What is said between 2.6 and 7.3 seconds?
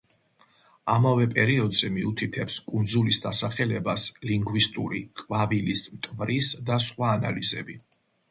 კუნძულის დასახლებას ლინგვისტური, ყვავილის მტვრის და სხვა